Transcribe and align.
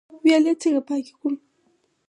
ویالې 0.23 0.53
څنګه 0.61 0.81
پاکې 0.87 1.13
کړو؟ 1.19 1.35